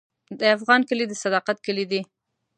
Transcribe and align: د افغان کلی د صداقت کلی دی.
د 0.39 0.41
افغان 0.55 0.81
کلی 0.89 1.05
د 1.07 1.13
صداقت 1.23 1.57
کلی 1.65 1.85
دی. 1.91 2.01